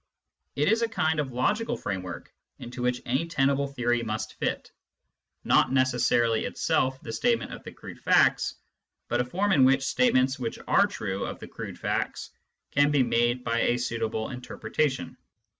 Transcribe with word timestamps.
It 0.55 0.67
is 0.67 0.81
a 0.81 0.87
kind 0.89 1.19
of 1.19 1.31
logical 1.31 1.77
framework 1.77 2.33
into 2.57 2.81
which 2.81 3.03
any 3.05 3.27
tenable 3.27 3.67
theory 3.67 4.01
must 4.01 4.33
fit— 4.39 4.71
not 5.43 5.71
necessarily 5.71 6.45
itself 6.45 6.99
the 7.03 7.13
statement 7.13 7.53
of 7.53 7.61
the 7.63 7.71
crude 7.71 7.99
facts, 7.99 8.55
but 9.09 9.21
a 9.21 9.25
form 9.25 9.51
in 9.51 9.63
which 9.63 9.83
statements 9.85 10.39
which 10.39 10.57
are 10.67 10.87
true 10.87 11.23
of 11.25 11.37
the 11.37 11.47
crude 11.47 11.77
facts 11.77 12.31
can 12.71 12.89
be 12.89 13.03
made 13.03 13.43
by 13.43 13.59
a 13.59 13.77
suitable 13.77 14.31
interpretation. 14.31 15.17